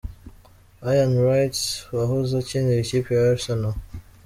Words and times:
Ian 0.91 1.13
Wright 1.23 1.57
wahoze 1.95 2.33
akinira 2.41 2.79
ikipe 2.83 3.09
ya 3.17 3.23
Arsenal. 3.31 3.75